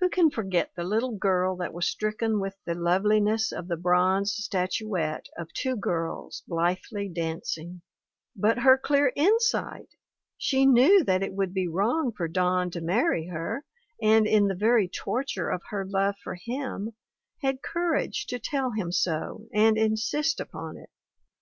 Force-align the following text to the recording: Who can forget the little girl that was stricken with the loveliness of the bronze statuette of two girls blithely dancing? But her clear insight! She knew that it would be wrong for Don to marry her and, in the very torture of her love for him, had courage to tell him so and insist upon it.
Who 0.00 0.08
can 0.08 0.28
forget 0.28 0.72
the 0.74 0.82
little 0.82 1.16
girl 1.16 1.54
that 1.58 1.72
was 1.72 1.86
stricken 1.86 2.40
with 2.40 2.56
the 2.66 2.74
loveliness 2.74 3.52
of 3.52 3.68
the 3.68 3.76
bronze 3.76 4.32
statuette 4.32 5.26
of 5.38 5.52
two 5.52 5.76
girls 5.76 6.42
blithely 6.48 7.08
dancing? 7.08 7.80
But 8.34 8.58
her 8.58 8.76
clear 8.76 9.12
insight! 9.14 9.90
She 10.36 10.66
knew 10.66 11.04
that 11.04 11.22
it 11.22 11.32
would 11.34 11.54
be 11.54 11.68
wrong 11.68 12.10
for 12.10 12.26
Don 12.26 12.72
to 12.72 12.80
marry 12.80 13.28
her 13.28 13.64
and, 14.02 14.26
in 14.26 14.48
the 14.48 14.56
very 14.56 14.88
torture 14.88 15.48
of 15.48 15.62
her 15.68 15.86
love 15.86 16.16
for 16.24 16.34
him, 16.34 16.94
had 17.40 17.62
courage 17.62 18.26
to 18.30 18.40
tell 18.40 18.72
him 18.72 18.90
so 18.90 19.46
and 19.54 19.78
insist 19.78 20.40
upon 20.40 20.76
it. 20.76 20.90